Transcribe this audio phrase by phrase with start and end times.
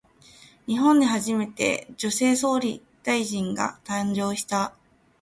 [0.65, 4.73] 日本で初めて、女性総理大臣が誕生した。